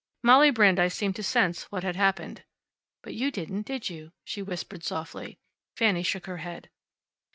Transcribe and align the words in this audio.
Molly 0.23 0.49
Brandeis 0.49 0.95
seemed 0.95 1.15
to 1.17 1.21
sense 1.21 1.71
what 1.71 1.83
had 1.83 1.95
happened. 1.95 2.43
"But 3.03 3.13
you 3.13 3.29
didn't, 3.29 3.67
did 3.67 3.87
you?" 3.87 4.13
she 4.23 4.41
whispered 4.41 4.83
softly. 4.83 5.37
Fanny 5.77 6.01
shook 6.01 6.25
her 6.25 6.37
head. 6.37 6.71